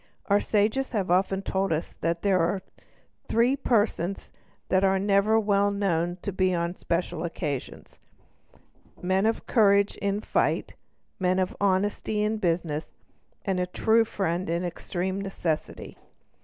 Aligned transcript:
Our 0.25 0.39
sages 0.39 0.93
have 0.93 1.11
often 1.11 1.43
told 1.43 1.71
us 1.71 1.93
that 2.01 2.23
there 2.23 2.39
are 2.39 2.63
three 3.27 3.55
persons 3.55 4.31
that 4.69 4.83
are 4.83 4.97
never 4.97 5.39
well 5.39 5.69
known 5.69 6.17
but 6.23 6.41
on 6.55 6.73
special 6.73 7.23
occasions—men 7.23 9.27
of 9.27 9.45
courage 9.45 9.97
in 9.97 10.19
fight, 10.19 10.73
men 11.19 11.37
of 11.37 11.55
honesty 11.61 12.23
in 12.23 12.37
business, 12.37 12.95
and 13.45 13.59
a 13.59 13.67
true 13.67 14.03
friend 14.03 14.49
in 14.49 14.63
extreme 14.65 15.21
necessity. 15.21 15.99